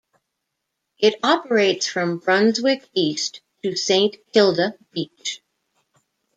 It 0.97 1.13
operates 1.21 1.85
from 1.85 2.17
Brunswick 2.17 2.89
East 2.95 3.41
to 3.61 3.75
Saint 3.75 4.15
Kilda 4.33 4.73
Beach. 4.91 5.43